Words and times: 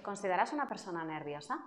¿Te 0.00 0.04
consideras 0.04 0.54
una 0.54 0.66
persona 0.66 1.04
nerviosa? 1.04 1.60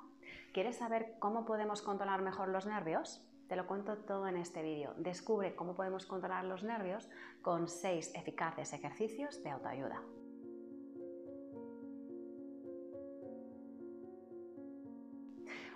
¿Quieres 0.53 0.77
saber 0.77 1.17
cómo 1.19 1.45
podemos 1.45 1.83
controlar 1.83 2.23
mejor 2.23 2.47
los 2.47 2.65
nervios? 2.65 3.23
Te 3.47 3.55
lo 3.55 3.67
cuento 3.67 3.95
todo 3.95 4.27
en 4.27 4.37
este 4.37 4.63
vídeo. 4.63 4.95
Descubre 4.97 5.55
cómo 5.55 5.75
podemos 5.75 6.07
controlar 6.07 6.43
los 6.45 6.63
nervios 6.63 7.07
con 7.43 7.67
6 7.67 8.15
eficaces 8.15 8.73
ejercicios 8.73 9.43
de 9.43 9.51
autoayuda. 9.51 10.01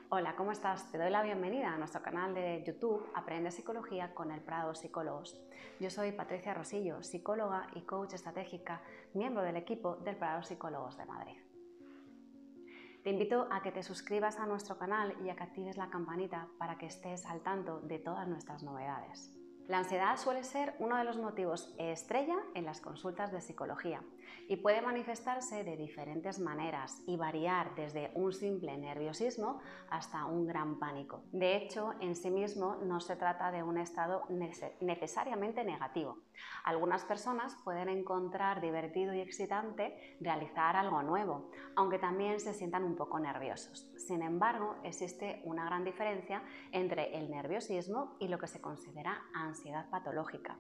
Hola, 0.09 0.35
¿cómo 0.35 0.51
estás? 0.51 0.91
Te 0.91 0.97
doy 0.97 1.11
la 1.11 1.21
bienvenida 1.21 1.71
a 1.71 1.77
nuestro 1.77 2.01
canal 2.01 2.33
de 2.33 2.63
YouTube 2.65 3.07
Aprende 3.13 3.51
Psicología 3.51 4.15
con 4.15 4.31
el 4.31 4.41
Prado 4.41 4.73
Psicólogos. 4.73 5.39
Yo 5.79 5.91
soy 5.91 6.11
Patricia 6.11 6.55
Rosillo, 6.55 7.03
psicóloga 7.03 7.67
y 7.75 7.81
coach 7.81 8.15
estratégica, 8.15 8.81
miembro 9.13 9.43
del 9.43 9.57
equipo 9.57 9.97
del 9.97 10.15
Prado 10.15 10.41
Psicólogos 10.41 10.97
de 10.97 11.05
Madrid. 11.05 11.46
Te 13.07 13.11
invito 13.11 13.47
a 13.51 13.61
que 13.61 13.71
te 13.71 13.83
suscribas 13.83 14.37
a 14.37 14.45
nuestro 14.45 14.77
canal 14.77 15.15
y 15.23 15.29
a 15.29 15.36
que 15.37 15.43
actives 15.43 15.77
la 15.77 15.89
campanita 15.89 16.50
para 16.57 16.77
que 16.77 16.87
estés 16.87 17.25
al 17.25 17.39
tanto 17.39 17.79
de 17.79 17.99
todas 17.99 18.27
nuestras 18.27 18.63
novedades. 18.63 19.32
La 19.69 19.77
ansiedad 19.77 20.18
suele 20.18 20.43
ser 20.43 20.75
uno 20.79 20.97
de 20.97 21.05
los 21.05 21.15
motivos 21.15 21.73
estrella 21.77 22.35
en 22.54 22.65
las 22.65 22.82
consultas 22.82 23.32
de 23.32 23.39
psicología 23.39 24.04
y 24.47 24.57
puede 24.57 24.81
manifestarse 24.81 25.63
de 25.63 25.77
diferentes 25.77 26.39
maneras 26.39 27.01
y 27.07 27.18
variar 27.18 27.75
desde 27.75 28.11
un 28.15 28.31
simple 28.31 28.77
nerviosismo 28.77 29.59
hasta 29.89 30.25
un 30.25 30.47
gran 30.47 30.79
pánico. 30.79 31.23
De 31.31 31.55
hecho, 31.55 31.93
en 31.99 32.16
sí 32.16 32.30
mismo 32.30 32.75
no 32.83 32.99
se 32.99 33.16
trata 33.16 33.52
de 33.52 33.63
un 33.63 33.77
estado 33.77 34.23
necesariamente 34.81 35.63
negativo. 35.63 36.19
Algunas 36.63 37.03
personas 37.05 37.55
pueden 37.63 37.89
encontrar 37.89 38.61
divertido 38.61 39.13
y 39.13 39.21
excitante 39.21 40.17
realizar 40.19 40.75
algo 40.75 41.02
nuevo, 41.03 41.49
aunque 41.75 41.99
también 41.99 42.39
se 42.39 42.53
sientan 42.53 42.83
un 42.83 42.95
poco 42.95 43.19
nerviosos. 43.19 43.89
Sin 43.97 44.21
embargo, 44.21 44.75
existe 44.83 45.41
una 45.45 45.66
gran 45.66 45.83
diferencia 45.83 46.43
entre 46.71 47.17
el 47.17 47.30
nerviosismo 47.30 48.15
y 48.19 48.27
lo 48.27 48.37
que 48.37 48.47
se 48.47 48.61
considera 48.61 49.23
ansiedad 49.33 49.89
patológica. 49.89 50.57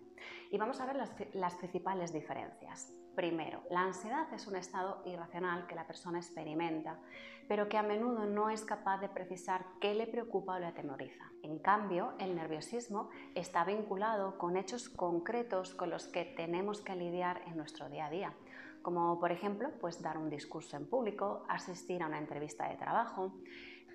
Y 0.51 0.57
vamos 0.57 0.79
a 0.81 0.85
ver 0.85 0.95
las, 0.95 1.13
las 1.33 1.55
principales 1.55 2.13
diferencias. 2.13 2.91
Primero, 3.15 3.56
la 3.69 3.81
ansiedad 3.81 4.31
es 4.33 4.47
un 4.47 4.55
estado 4.55 5.01
irracional 5.05 5.67
que 5.67 5.75
la 5.75 5.87
persona 5.87 6.19
experimenta, 6.19 6.99
pero 7.47 7.69
que 7.69 7.77
a 7.77 7.83
menudo 7.83 8.25
no 8.25 8.49
es 8.49 8.63
capaz 8.63 8.99
de 8.99 9.09
precisar 9.09 9.65
qué 9.79 9.93
le 9.93 10.07
preocupa 10.07 10.55
o 10.55 10.59
le 10.59 10.65
atemoriza. 10.65 11.25
En 11.43 11.59
cambio, 11.59 12.13
el 12.19 12.35
nerviosismo 12.35 13.09
está 13.35 13.63
vinculado 13.63 14.37
con 14.37 14.57
hechos 14.57 14.89
concretos 14.89 15.73
con 15.73 15.89
los 15.89 16.07
que 16.07 16.25
tenemos 16.25 16.81
que 16.81 16.95
lidiar 16.95 17.41
en 17.47 17.57
nuestro 17.57 17.89
día 17.89 18.07
a 18.07 18.09
día, 18.09 18.33
como 18.81 19.19
por 19.19 19.31
ejemplo, 19.31 19.69
pues 19.79 20.01
dar 20.01 20.17
un 20.17 20.29
discurso 20.29 20.77
en 20.77 20.89
público, 20.89 21.45
asistir 21.47 22.03
a 22.03 22.07
una 22.07 22.19
entrevista 22.19 22.67
de 22.69 22.75
trabajo 22.75 23.33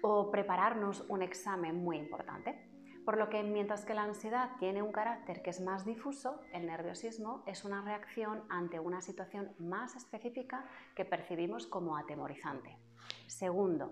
o 0.02 0.30
prepararnos 0.30 1.04
un 1.08 1.22
examen 1.22 1.82
muy 1.82 1.97
importante. 1.97 2.72
Por 3.05 3.19
lo 3.19 3.28
que 3.28 3.42
mientras 3.42 3.84
que 3.84 3.95
la 3.95 4.05
ansiedad 4.05 4.50
tiene 4.61 4.81
un 4.81 4.92
carácter 4.92 5.42
que 5.42 5.50
es 5.50 5.61
más 5.61 5.84
difuso, 5.84 6.41
el 6.53 6.67
nerviosismo 6.67 7.42
es 7.47 7.64
una 7.64 7.83
reacción 7.83 8.44
ante 8.48 8.78
una 8.78 9.00
situación 9.00 9.53
más 9.59 9.97
específica 9.97 10.64
que 10.94 11.05
percibimos 11.05 11.67
como 11.67 11.97
atemorizante. 11.97 12.78
Segundo, 13.27 13.91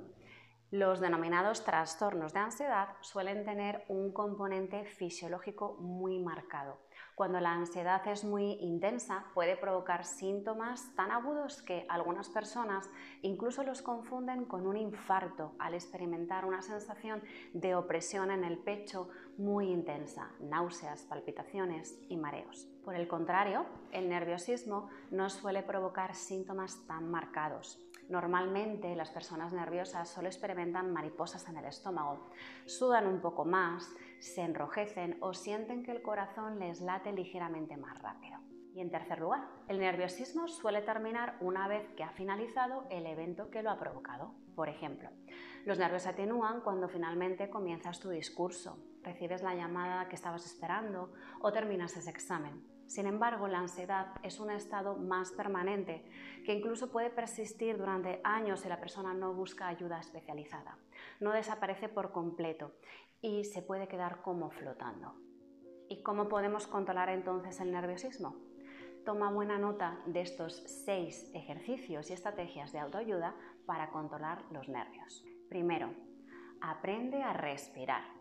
los 0.71 1.01
denominados 1.01 1.65
trastornos 1.65 2.33
de 2.33 2.39
ansiedad 2.39 2.91
suelen 3.01 3.45
tener 3.45 3.85
un 3.89 4.13
componente 4.13 4.85
fisiológico 4.85 5.75
muy 5.81 6.21
marcado. 6.21 6.79
Cuando 7.15 7.41
la 7.41 7.53
ansiedad 7.53 8.07
es 8.09 8.25
muy 8.25 8.53
intensa 8.61 9.25
puede 9.35 9.57
provocar 9.57 10.05
síntomas 10.05 10.95
tan 10.95 11.11
agudos 11.11 11.63
que 11.63 11.87
algunas 11.89 12.29
personas 12.29 12.89
incluso 13.23 13.63
los 13.63 13.83
confunden 13.83 14.45
con 14.45 14.67
un 14.67 14.77
infarto 14.77 15.53
al 15.59 15.75
experimentar 15.75 16.45
una 16.45 16.63
sensación 16.63 17.23
de 17.53 17.75
opresión 17.75 18.31
en 18.31 18.45
el 18.45 18.59
pecho 18.59 19.09
muy 19.37 19.71
intensa, 19.71 20.31
náuseas, 20.41 21.03
palpitaciones 21.05 21.99
y 22.09 22.17
mareos. 22.17 22.69
Por 22.85 22.95
el 22.95 23.09
contrario, 23.09 23.67
el 23.93 24.09
nerviosismo 24.09 24.89
no 25.11 25.29
suele 25.31 25.63
provocar 25.63 26.15
síntomas 26.15 26.87
tan 26.87 27.11
marcados. 27.11 27.79
Normalmente 28.11 28.97
las 28.97 29.11
personas 29.11 29.53
nerviosas 29.53 30.09
solo 30.09 30.27
experimentan 30.27 30.93
mariposas 30.93 31.49
en 31.49 31.57
el 31.57 31.65
estómago, 31.65 32.29
sudan 32.67 33.07
un 33.07 33.21
poco 33.21 33.45
más, 33.45 33.89
se 34.19 34.43
enrojecen 34.43 35.17
o 35.21 35.33
sienten 35.33 35.85
que 35.85 35.93
el 35.93 36.03
corazón 36.03 36.59
les 36.59 36.81
late 36.81 37.13
ligeramente 37.13 37.77
más 37.77 38.03
rápido. 38.03 38.41
Y 38.75 38.81
en 38.81 38.91
tercer 38.91 39.21
lugar, 39.21 39.49
el 39.69 39.79
nerviosismo 39.79 40.49
suele 40.49 40.83
terminar 40.83 41.37
una 41.41 41.69
vez 41.69 41.89
que 41.97 42.03
ha 42.03 42.11
finalizado 42.11 42.85
el 42.91 43.07
evento 43.07 43.49
que 43.49 43.63
lo 43.63 43.71
ha 43.71 43.79
provocado. 43.79 44.35
Por 44.57 44.69
ejemplo, 44.69 45.09
los 45.65 45.79
nervios 45.79 46.07
atenúan 46.07 46.63
cuando 46.63 46.89
finalmente 46.89 47.49
comienzas 47.49 48.01
tu 48.01 48.11
discurso, 48.11 48.77
recibes 49.03 49.43
la 49.43 49.55
llamada 49.55 50.09
que 50.09 50.17
estabas 50.17 50.47
esperando 50.47 51.13
o 51.41 51.53
terminas 51.53 51.97
ese 51.97 52.11
examen. 52.11 52.63
Sin 52.87 53.07
embargo, 53.07 53.47
la 53.47 53.61
ansiedad 53.61 54.09
es 54.25 54.41
un 54.41 54.51
estado 54.51 54.97
más 54.97 55.31
permanente 55.31 56.05
que 56.45 56.55
incluso 56.55 56.91
puede 56.91 57.09
persistir 57.09 57.79
durante 57.79 58.21
años 58.25 58.61
si 58.61 58.69
la 58.69 58.81
persona 58.81 59.15
no 59.15 59.33
busca 59.33 59.69
ayuda 59.69 60.01
especializada. 60.01 60.77
No 61.21 61.31
desaparece 61.31 61.89
por 61.89 62.11
completo 62.11 62.73
y 63.21 63.45
se 63.45 63.63
puede 63.63 63.87
quedar 63.87 64.23
como 64.23 64.51
flotando. 64.51 65.15
¿Y 65.89 66.03
cómo 66.03 66.29
podemos 66.29 66.67
controlar 66.67 67.11
entonces 67.11 67.61
el 67.61 67.71
nerviosismo? 67.71 68.35
Toma 69.05 69.31
buena 69.31 69.57
nota 69.57 70.01
de 70.07 70.21
estos 70.23 70.63
seis 70.85 71.31
ejercicios 71.33 72.11
y 72.11 72.13
estrategias 72.13 72.73
de 72.73 72.81
autoayuda 72.81 73.35
para 73.67 73.91
controlar 73.91 74.45
los 74.51 74.69
nervios. 74.69 75.25
Primero, 75.49 75.95
aprende 76.61 77.23
a 77.23 77.33
respirar. 77.33 78.20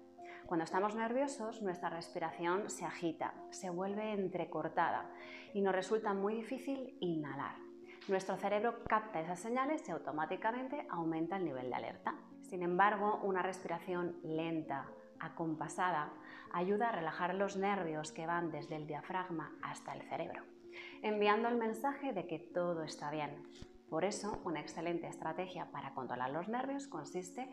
Cuando 0.49 0.63
estamos 0.63 0.95
nerviosos, 0.95 1.61
nuestra 1.61 1.91
respiración 1.91 2.71
se 2.71 2.83
agita, 2.83 3.35
se 3.51 3.69
vuelve 3.69 4.13
entrecortada 4.13 5.07
y 5.53 5.61
nos 5.61 5.75
resulta 5.75 6.15
muy 6.15 6.33
difícil 6.33 6.97
inhalar. 7.01 7.53
Nuestro 8.07 8.35
cerebro 8.35 8.83
capta 8.85 9.21
esas 9.21 9.39
señales 9.39 9.87
y 9.87 9.91
automáticamente 9.91 10.87
aumenta 10.89 11.37
el 11.37 11.45
nivel 11.45 11.69
de 11.69 11.75
alerta. 11.75 12.15
Sin 12.41 12.63
embargo, 12.63 13.19
una 13.21 13.43
respiración 13.43 14.17
lenta, 14.23 14.87
acompasada, 15.19 16.11
ayuda 16.51 16.89
a 16.89 16.93
relajar 16.93 17.35
los 17.35 17.55
nervios 17.55 18.11
que 18.11 18.25
van 18.25 18.49
desde 18.49 18.75
el 18.75 18.87
diafragma 18.87 19.51
hasta 19.61 19.93
el 19.93 20.01
cerebro, 20.09 20.41
enviando 21.03 21.47
el 21.47 21.57
mensaje 21.57 22.11
de 22.11 22.25
que 22.25 22.39
todo 22.39 22.81
está 22.81 23.11
bien. 23.11 23.47
Por 23.87 24.03
eso, 24.03 24.41
una 24.43 24.61
excelente 24.61 25.05
estrategia 25.05 25.69
para 25.71 25.93
controlar 25.93 26.31
los 26.31 26.47
nervios 26.47 26.87
consiste 26.87 27.47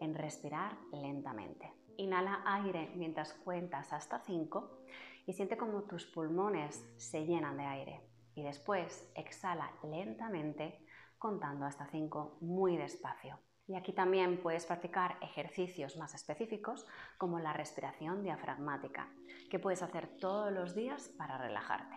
en 0.00 0.14
respirar 0.14 0.76
lentamente. 0.92 1.72
Inhala 1.98 2.42
aire 2.44 2.92
mientras 2.94 3.32
cuentas 3.32 3.92
hasta 3.92 4.20
5 4.20 4.80
y 5.26 5.32
siente 5.32 5.56
como 5.56 5.84
tus 5.84 6.04
pulmones 6.06 6.86
se 6.98 7.24
llenan 7.24 7.56
de 7.56 7.64
aire. 7.64 8.00
Y 8.34 8.42
después 8.42 9.10
exhala 9.14 9.70
lentamente 9.82 10.84
contando 11.18 11.64
hasta 11.64 11.86
5 11.86 12.38
muy 12.42 12.76
despacio. 12.76 13.38
Y 13.66 13.76
aquí 13.76 13.92
también 13.92 14.42
puedes 14.42 14.66
practicar 14.66 15.16
ejercicios 15.22 15.96
más 15.96 16.14
específicos 16.14 16.86
como 17.16 17.40
la 17.40 17.54
respiración 17.54 18.22
diafragmática, 18.22 19.08
que 19.50 19.58
puedes 19.58 19.82
hacer 19.82 20.18
todos 20.20 20.52
los 20.52 20.74
días 20.76 21.08
para 21.16 21.38
relajarte. 21.38 21.96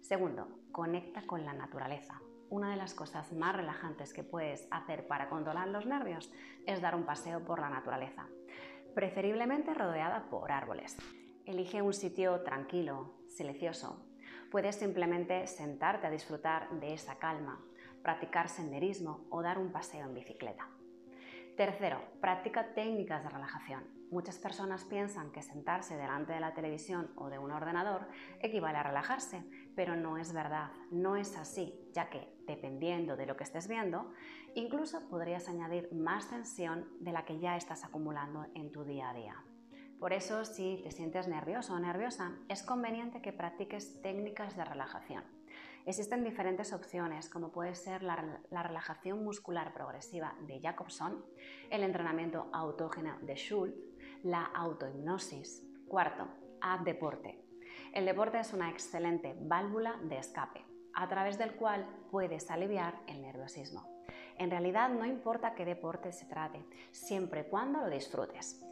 Segundo, 0.00 0.60
conecta 0.70 1.26
con 1.26 1.44
la 1.44 1.52
naturaleza. 1.52 2.22
Una 2.50 2.70
de 2.70 2.76
las 2.76 2.94
cosas 2.94 3.32
más 3.32 3.54
relajantes 3.54 4.14
que 4.14 4.24
puedes 4.24 4.68
hacer 4.70 5.06
para 5.08 5.28
controlar 5.28 5.68
los 5.68 5.84
nervios 5.84 6.32
es 6.66 6.80
dar 6.80 6.94
un 6.94 7.04
paseo 7.04 7.44
por 7.44 7.60
la 7.60 7.68
naturaleza 7.68 8.28
preferiblemente 8.98 9.74
rodeada 9.74 10.28
por 10.28 10.50
árboles. 10.50 10.96
Elige 11.46 11.82
un 11.82 11.92
sitio 11.92 12.40
tranquilo, 12.40 13.14
silencioso. 13.28 14.04
Puedes 14.50 14.74
simplemente 14.74 15.46
sentarte 15.46 16.08
a 16.08 16.10
disfrutar 16.10 16.68
de 16.80 16.94
esa 16.94 17.14
calma, 17.14 17.64
practicar 18.02 18.48
senderismo 18.48 19.24
o 19.30 19.40
dar 19.40 19.60
un 19.60 19.70
paseo 19.70 20.04
en 20.04 20.14
bicicleta. 20.14 20.66
Tercero, 21.56 22.02
practica 22.20 22.74
técnicas 22.74 23.22
de 23.22 23.28
relajación. 23.28 23.84
Muchas 24.10 24.36
personas 24.38 24.84
piensan 24.84 25.30
que 25.30 25.42
sentarse 25.42 25.96
delante 25.96 26.32
de 26.32 26.40
la 26.40 26.54
televisión 26.54 27.12
o 27.14 27.28
de 27.28 27.38
un 27.38 27.52
ordenador 27.52 28.08
equivale 28.40 28.78
a 28.78 28.82
relajarse, 28.82 29.44
pero 29.76 29.94
no 29.94 30.18
es 30.18 30.32
verdad, 30.32 30.72
no 30.90 31.14
es 31.14 31.36
así, 31.36 31.72
ya 31.92 32.10
que, 32.10 32.37
dependiendo 32.48 33.16
de 33.16 33.26
lo 33.26 33.36
que 33.36 33.44
estés 33.44 33.68
viendo, 33.68 34.12
incluso 34.54 35.08
podrías 35.08 35.48
añadir 35.48 35.92
más 35.92 36.28
tensión 36.28 36.88
de 36.98 37.12
la 37.12 37.24
que 37.24 37.38
ya 37.38 37.56
estás 37.56 37.84
acumulando 37.84 38.46
en 38.54 38.72
tu 38.72 38.82
día 38.82 39.10
a 39.10 39.14
día. 39.14 39.44
Por 40.00 40.12
eso, 40.12 40.44
si 40.44 40.80
te 40.82 40.90
sientes 40.90 41.28
nervioso 41.28 41.74
o 41.74 41.78
nerviosa, 41.78 42.32
es 42.48 42.62
conveniente 42.62 43.20
que 43.20 43.32
practiques 43.32 44.00
técnicas 44.00 44.56
de 44.56 44.64
relajación. 44.64 45.24
Existen 45.86 46.22
diferentes 46.22 46.72
opciones, 46.72 47.28
como 47.28 47.50
puede 47.50 47.74
ser 47.74 48.02
la, 48.02 48.40
relajación 48.50 49.24
muscular 49.24 49.72
progresiva 49.72 50.34
de 50.46 50.60
Jacobson, 50.60 51.24
el 51.70 51.82
entrenamiento 51.82 52.48
autógeno 52.52 53.18
de 53.22 53.34
Schultz, 53.36 53.76
la 54.22 54.44
autohipnosis. 54.44 55.64
Cuarto, 55.88 56.28
haz 56.60 56.84
deporte. 56.84 57.42
El 57.92 58.04
deporte 58.04 58.38
es 58.38 58.52
una 58.52 58.70
excelente 58.70 59.34
válvula 59.40 59.98
de 60.04 60.18
escape, 60.18 60.64
a 60.98 61.08
través 61.08 61.38
del 61.38 61.54
cual 61.54 61.86
puedes 62.10 62.50
aliviar 62.50 62.94
el 63.06 63.22
nerviosismo. 63.22 63.86
En 64.36 64.50
realidad 64.50 64.88
no 64.88 65.06
importa 65.06 65.54
qué 65.54 65.64
deporte 65.64 66.12
se 66.12 66.26
trate, 66.26 66.64
siempre 66.90 67.42
y 67.42 67.44
cuando 67.44 67.80
lo 67.80 67.88
disfrutes. 67.88 68.67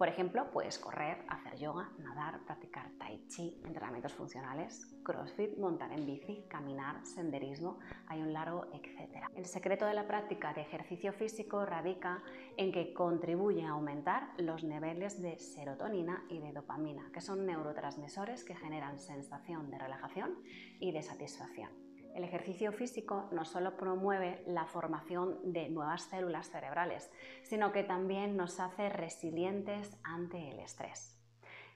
Por 0.00 0.08
ejemplo, 0.08 0.50
puedes 0.50 0.78
correr, 0.78 1.26
hacer 1.28 1.58
yoga, 1.58 1.90
nadar, 1.98 2.40
practicar 2.46 2.88
tai 2.98 3.22
chi, 3.28 3.60
entrenamientos 3.66 4.14
funcionales, 4.14 4.96
crossfit, 5.04 5.58
montar 5.58 5.92
en 5.92 6.06
bici, 6.06 6.42
caminar, 6.48 7.04
senderismo, 7.04 7.78
hay 8.06 8.22
un 8.22 8.32
largo 8.32 8.66
etcétera. 8.72 9.30
El 9.36 9.44
secreto 9.44 9.84
de 9.84 9.92
la 9.92 10.06
práctica 10.06 10.54
de 10.54 10.62
ejercicio 10.62 11.12
físico 11.12 11.66
radica 11.66 12.22
en 12.56 12.72
que 12.72 12.94
contribuye 12.94 13.62
a 13.62 13.72
aumentar 13.72 14.32
los 14.38 14.64
niveles 14.64 15.20
de 15.20 15.38
serotonina 15.38 16.24
y 16.30 16.38
de 16.38 16.54
dopamina, 16.54 17.10
que 17.12 17.20
son 17.20 17.44
neurotransmisores 17.44 18.42
que 18.42 18.56
generan 18.56 18.98
sensación 18.98 19.70
de 19.70 19.80
relajación 19.80 20.38
y 20.78 20.92
de 20.92 21.02
satisfacción. 21.02 21.89
El 22.14 22.24
ejercicio 22.24 22.72
físico 22.72 23.28
no 23.32 23.44
solo 23.44 23.76
promueve 23.76 24.42
la 24.46 24.66
formación 24.66 25.52
de 25.52 25.68
nuevas 25.68 26.02
células 26.02 26.50
cerebrales, 26.50 27.10
sino 27.42 27.72
que 27.72 27.84
también 27.84 28.36
nos 28.36 28.58
hace 28.60 28.88
resilientes 28.88 29.96
ante 30.02 30.50
el 30.50 30.58
estrés. 30.60 31.16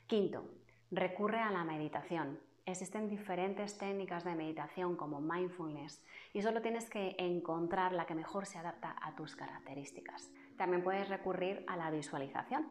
Quinto, 0.07 0.51
recurre 0.91 1.39
a 1.39 1.51
la 1.51 1.65
meditación. 1.65 2.41
Existen 2.67 3.09
diferentes 3.09 3.77
técnicas 3.77 4.25
de 4.25 4.35
meditación 4.35 4.97
como 4.97 5.21
mindfulness 5.21 6.03
y 6.33 6.43
solo 6.43 6.63
tienes 6.63 6.89
que 6.89 7.15
encontrar 7.19 7.93
la 7.93 8.07
que 8.07 8.15
mejor 8.15 8.47
se 8.47 8.59
adapta 8.59 8.97
a 9.03 9.15
tus 9.15 9.37
características. 9.37 10.33
También 10.57 10.83
puedes 10.83 11.09
recurrir 11.09 11.65
a 11.69 11.77
la 11.77 11.91
visualización 11.91 12.71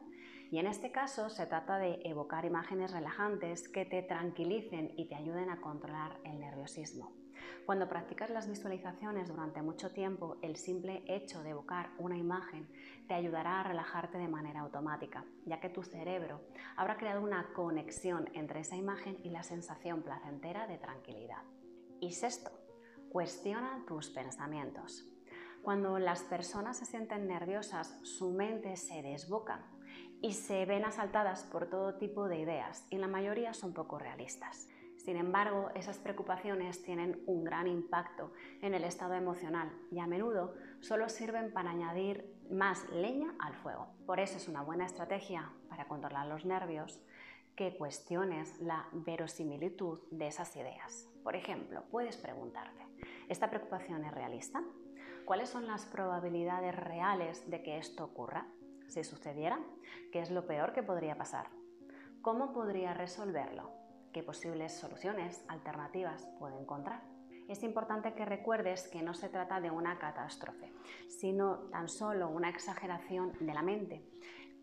y 0.50 0.58
en 0.58 0.66
este 0.66 0.90
caso 0.90 1.30
se 1.30 1.46
trata 1.46 1.78
de 1.78 2.00
evocar 2.04 2.44
imágenes 2.44 2.92
relajantes 2.92 3.68
que 3.68 3.84
te 3.84 4.02
tranquilicen 4.02 4.92
y 4.96 5.06
te 5.08 5.14
ayuden 5.14 5.50
a 5.50 5.60
controlar 5.60 6.18
el 6.24 6.40
nerviosismo. 6.40 7.23
Cuando 7.66 7.88
practicas 7.88 8.30
las 8.30 8.48
visualizaciones 8.48 9.28
durante 9.28 9.62
mucho 9.62 9.90
tiempo, 9.90 10.36
el 10.42 10.56
simple 10.56 11.02
hecho 11.06 11.42
de 11.42 11.50
evocar 11.50 11.90
una 11.98 12.18
imagen 12.18 12.68
te 13.08 13.14
ayudará 13.14 13.60
a 13.60 13.64
relajarte 13.64 14.18
de 14.18 14.28
manera 14.28 14.60
automática, 14.60 15.24
ya 15.46 15.60
que 15.60 15.68
tu 15.68 15.82
cerebro 15.82 16.40
habrá 16.76 16.96
creado 16.96 17.22
una 17.22 17.52
conexión 17.54 18.28
entre 18.34 18.60
esa 18.60 18.76
imagen 18.76 19.18
y 19.22 19.30
la 19.30 19.42
sensación 19.42 20.02
placentera 20.02 20.66
de 20.66 20.78
tranquilidad. 20.78 21.42
Y 22.00 22.12
sexto, 22.12 22.50
cuestiona 23.10 23.84
tus 23.86 24.10
pensamientos. 24.10 25.08
Cuando 25.62 25.98
las 25.98 26.22
personas 26.22 26.76
se 26.76 26.84
sienten 26.84 27.26
nerviosas, 27.26 27.98
su 28.02 28.30
mente 28.32 28.76
se 28.76 29.00
desboca 29.00 29.64
y 30.20 30.32
se 30.32 30.66
ven 30.66 30.84
asaltadas 30.84 31.44
por 31.44 31.70
todo 31.70 31.94
tipo 31.94 32.28
de 32.28 32.40
ideas 32.40 32.86
y 32.90 32.98
la 32.98 33.08
mayoría 33.08 33.54
son 33.54 33.72
poco 33.72 33.98
realistas. 33.98 34.68
Sin 35.04 35.18
embargo, 35.18 35.68
esas 35.74 35.98
preocupaciones 35.98 36.82
tienen 36.82 37.22
un 37.26 37.44
gran 37.44 37.66
impacto 37.66 38.32
en 38.62 38.72
el 38.72 38.84
estado 38.84 39.12
emocional 39.12 39.70
y 39.90 39.98
a 39.98 40.06
menudo 40.06 40.54
solo 40.80 41.10
sirven 41.10 41.52
para 41.52 41.72
añadir 41.72 42.34
más 42.50 42.88
leña 42.88 43.34
al 43.38 43.54
fuego. 43.54 43.88
Por 44.06 44.18
eso 44.18 44.38
es 44.38 44.48
una 44.48 44.62
buena 44.62 44.86
estrategia 44.86 45.52
para 45.68 45.88
controlar 45.88 46.26
los 46.26 46.46
nervios 46.46 47.04
que 47.54 47.76
cuestiones 47.76 48.58
la 48.62 48.88
verosimilitud 48.92 50.00
de 50.10 50.26
esas 50.28 50.56
ideas. 50.56 51.06
Por 51.22 51.36
ejemplo, 51.36 51.84
puedes 51.90 52.16
preguntarte, 52.16 52.86
¿esta 53.28 53.50
preocupación 53.50 54.06
es 54.06 54.14
realista? 54.14 54.64
¿Cuáles 55.26 55.50
son 55.50 55.66
las 55.66 55.84
probabilidades 55.84 56.74
reales 56.74 57.50
de 57.50 57.62
que 57.62 57.76
esto 57.76 58.04
ocurra? 58.04 58.46
Si 58.88 59.04
sucediera, 59.04 59.60
¿qué 60.12 60.20
es 60.20 60.30
lo 60.30 60.46
peor 60.46 60.72
que 60.72 60.82
podría 60.82 61.18
pasar? 61.18 61.50
¿Cómo 62.22 62.54
podría 62.54 62.94
resolverlo? 62.94 63.83
Qué 64.14 64.22
posibles 64.22 64.72
soluciones 64.72 65.44
alternativas 65.48 66.26
puede 66.38 66.58
encontrar. 66.58 67.02
Es 67.48 67.62
importante 67.62 68.14
que 68.14 68.24
recuerdes 68.24 68.88
que 68.88 69.02
no 69.02 69.12
se 69.12 69.28
trata 69.28 69.60
de 69.60 69.70
una 69.70 69.98
catástrofe, 69.98 70.72
sino 71.08 71.68
tan 71.70 71.88
solo 71.88 72.30
una 72.30 72.48
exageración 72.48 73.32
de 73.40 73.52
la 73.52 73.62
mente, 73.62 74.02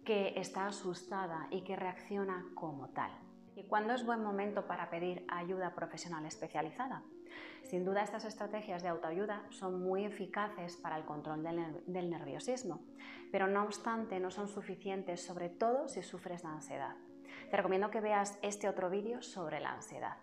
que 0.03 0.33
está 0.37 0.65
asustada 0.65 1.47
y 1.51 1.63
que 1.63 1.75
reacciona 1.75 2.45
como 2.55 2.89
tal. 2.89 3.11
¿Y 3.55 3.65
cuándo 3.65 3.93
es 3.93 4.05
buen 4.05 4.23
momento 4.23 4.65
para 4.65 4.89
pedir 4.89 5.25
ayuda 5.27 5.75
profesional 5.75 6.25
especializada? 6.25 7.03
Sin 7.63 7.83
duda 7.83 8.03
estas 8.03 8.25
estrategias 8.25 8.81
de 8.81 8.87
autoayuda 8.87 9.45
son 9.49 9.83
muy 9.83 10.05
eficaces 10.05 10.77
para 10.77 10.97
el 10.97 11.05
control 11.05 11.43
del, 11.43 12.09
nerviosismo, 12.09 12.81
pero 13.31 13.47
no 13.47 13.63
obstante 13.63 14.19
no 14.19 14.31
son 14.31 14.47
suficientes, 14.47 15.23
sobre 15.23 15.49
todo 15.49 15.87
si 15.87 16.01
sufres 16.01 16.41
de 16.41 16.47
ansiedad. 16.47 16.95
Te 17.51 17.57
recomiendo 17.57 17.91
que 17.91 17.99
veas 17.99 18.39
este 18.41 18.69
otro 18.69 18.89
vídeo 18.89 19.21
sobre 19.21 19.59
la 19.59 19.73
ansiedad. 19.73 20.15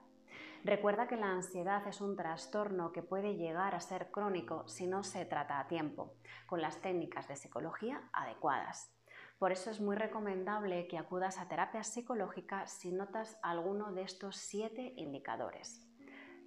Recuerda 0.64 1.06
que 1.08 1.16
la 1.18 1.30
ansiedad 1.30 1.86
es 1.86 2.00
un 2.00 2.16
trastorno 2.16 2.90
que 2.90 3.02
puede 3.02 3.36
llegar 3.36 3.74
a 3.74 3.80
ser 3.80 4.10
crónico 4.10 4.66
si 4.66 4.86
no 4.86 5.02
se 5.02 5.26
trata 5.26 5.60
a 5.60 5.68
tiempo, 5.68 6.14
con 6.46 6.62
las 6.62 6.80
técnicas 6.80 7.28
de 7.28 7.36
psicología 7.36 8.08
adecuadas. 8.14 8.90
Por 9.38 9.52
eso 9.52 9.70
es 9.70 9.78
muy 9.78 9.94
recomendable 9.94 10.88
que 10.88 10.96
acudas 10.96 11.38
a 11.38 11.48
terapia 11.48 11.84
psicológica 11.84 12.66
si 12.66 12.92
notas 12.92 13.38
alguno 13.42 13.92
de 13.92 14.04
estos 14.04 14.38
siete 14.38 14.94
indicadores. 14.96 15.86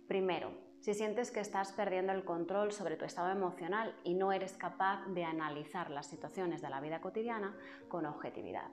Primero, 0.07 0.51
si 0.79 0.95
sientes 0.95 1.29
que 1.29 1.41
estás 1.41 1.73
perdiendo 1.73 2.11
el 2.11 2.25
control 2.25 2.71
sobre 2.71 2.97
tu 2.97 3.05
estado 3.05 3.29
emocional 3.29 3.95
y 4.03 4.15
no 4.15 4.31
eres 4.31 4.57
capaz 4.57 5.05
de 5.05 5.25
analizar 5.25 5.91
las 5.91 6.07
situaciones 6.07 6.63
de 6.63 6.71
la 6.71 6.81
vida 6.81 7.01
cotidiana 7.01 7.55
con 7.87 8.07
objetividad. 8.07 8.71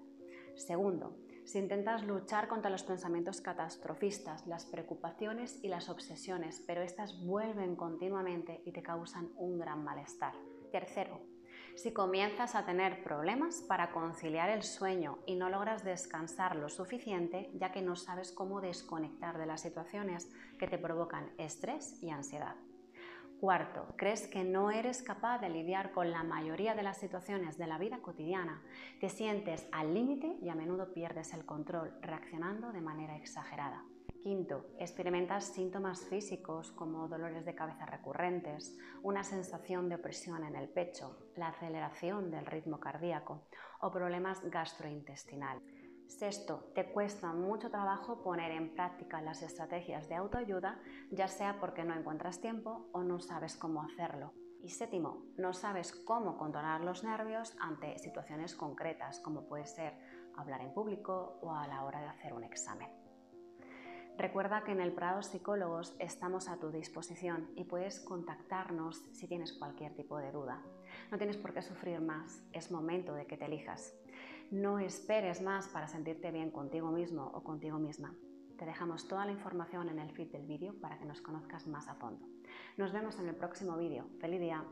Segundo, 0.56 1.14
si 1.48 1.58
intentas 1.58 2.04
luchar 2.04 2.46
contra 2.46 2.70
los 2.70 2.82
pensamientos 2.82 3.40
catastrofistas, 3.40 4.46
las 4.46 4.66
preocupaciones 4.66 5.58
y 5.64 5.68
las 5.68 5.88
obsesiones, 5.88 6.62
pero 6.66 6.82
estas 6.82 7.24
vuelven 7.24 7.74
continuamente 7.74 8.60
y 8.66 8.72
te 8.72 8.82
causan 8.82 9.30
un 9.34 9.58
gran 9.58 9.82
malestar. 9.82 10.34
Tercero, 10.70 11.22
si 11.74 11.94
comienzas 11.94 12.54
a 12.54 12.66
tener 12.66 13.02
problemas 13.02 13.62
para 13.66 13.92
conciliar 13.92 14.50
el 14.50 14.62
sueño 14.62 15.20
y 15.24 15.36
no 15.36 15.48
logras 15.48 15.84
descansar 15.84 16.54
lo 16.54 16.68
suficiente, 16.68 17.50
ya 17.54 17.72
que 17.72 17.80
no 17.80 17.96
sabes 17.96 18.30
cómo 18.30 18.60
desconectar 18.60 19.38
de 19.38 19.46
las 19.46 19.62
situaciones 19.62 20.30
que 20.58 20.68
te 20.68 20.76
provocan 20.76 21.30
estrés 21.38 21.98
y 22.02 22.10
ansiedad. 22.10 22.56
Cuarto, 23.40 23.94
crees 23.96 24.26
que 24.26 24.42
no 24.42 24.72
eres 24.72 25.00
capaz 25.00 25.38
de 25.38 25.48
lidiar 25.48 25.92
con 25.92 26.10
la 26.10 26.24
mayoría 26.24 26.74
de 26.74 26.82
las 26.82 26.98
situaciones 26.98 27.56
de 27.56 27.68
la 27.68 27.78
vida 27.78 27.98
cotidiana, 27.98 28.60
te 29.00 29.08
sientes 29.08 29.68
al 29.70 29.94
límite 29.94 30.36
y 30.42 30.48
a 30.48 30.56
menudo 30.56 30.92
pierdes 30.92 31.32
el 31.32 31.46
control, 31.46 31.96
reaccionando 32.02 32.72
de 32.72 32.80
manera 32.80 33.16
exagerada. 33.16 33.84
Quinto, 34.24 34.66
experimentas 34.80 35.44
síntomas 35.44 36.04
físicos 36.06 36.72
como 36.72 37.06
dolores 37.06 37.44
de 37.46 37.54
cabeza 37.54 37.86
recurrentes, 37.86 38.76
una 39.04 39.22
sensación 39.22 39.88
de 39.88 39.94
opresión 39.94 40.42
en 40.42 40.56
el 40.56 40.68
pecho, 40.68 41.16
la 41.36 41.48
aceleración 41.48 42.32
del 42.32 42.44
ritmo 42.44 42.80
cardíaco 42.80 43.44
o 43.80 43.92
problemas 43.92 44.42
gastrointestinales. 44.50 45.77
Sexto, 46.08 46.70
te 46.74 46.90
cuesta 46.90 47.32
mucho 47.34 47.70
trabajo 47.70 48.22
poner 48.22 48.50
en 48.50 48.74
práctica 48.74 49.20
las 49.20 49.42
estrategias 49.42 50.08
de 50.08 50.14
autoayuda, 50.16 50.80
ya 51.10 51.28
sea 51.28 51.60
porque 51.60 51.84
no 51.84 51.94
encuentras 51.94 52.40
tiempo 52.40 52.88
o 52.92 53.04
no 53.04 53.20
sabes 53.20 53.56
cómo 53.56 53.82
hacerlo. 53.82 54.32
Y 54.62 54.70
séptimo, 54.70 55.22
no 55.36 55.52
sabes 55.52 55.92
cómo 55.92 56.38
controlar 56.38 56.80
los 56.80 57.04
nervios 57.04 57.54
ante 57.60 57.98
situaciones 57.98 58.56
concretas, 58.56 59.20
como 59.20 59.46
puede 59.46 59.66
ser 59.66 59.94
hablar 60.34 60.62
en 60.62 60.72
público 60.72 61.38
o 61.42 61.52
a 61.52 61.68
la 61.68 61.84
hora 61.84 62.00
de 62.00 62.08
hacer 62.08 62.32
un 62.32 62.42
examen. 62.42 62.88
Recuerda 64.16 64.64
que 64.64 64.72
en 64.72 64.80
el 64.80 64.92
Prado 64.92 65.22
Psicólogos 65.22 65.94
estamos 66.00 66.48
a 66.48 66.56
tu 66.56 66.72
disposición 66.72 67.50
y 67.54 67.64
puedes 67.64 68.00
contactarnos 68.00 69.04
si 69.12 69.28
tienes 69.28 69.52
cualquier 69.52 69.94
tipo 69.94 70.18
de 70.18 70.32
duda. 70.32 70.60
No 71.12 71.18
tienes 71.18 71.36
por 71.36 71.54
qué 71.54 71.62
sufrir 71.62 72.00
más, 72.00 72.42
es 72.52 72.72
momento 72.72 73.14
de 73.14 73.26
que 73.26 73.36
te 73.36 73.44
elijas. 73.44 73.94
No 74.50 74.78
esperes 74.78 75.42
más 75.42 75.68
para 75.68 75.88
sentirte 75.88 76.30
bien 76.30 76.50
contigo 76.50 76.90
mismo 76.90 77.30
o 77.34 77.42
contigo 77.42 77.78
misma. 77.78 78.14
Te 78.56 78.64
dejamos 78.64 79.06
toda 79.06 79.26
la 79.26 79.32
información 79.32 79.90
en 79.90 79.98
el 79.98 80.10
feed 80.10 80.32
del 80.32 80.46
vídeo 80.46 80.74
para 80.80 80.98
que 80.98 81.04
nos 81.04 81.20
conozcas 81.20 81.66
más 81.66 81.86
a 81.86 81.94
fondo. 81.94 82.26
Nos 82.78 82.92
vemos 82.92 83.18
en 83.18 83.28
el 83.28 83.36
próximo 83.36 83.76
vídeo. 83.76 84.06
¡Feliz 84.20 84.40
día! 84.40 84.64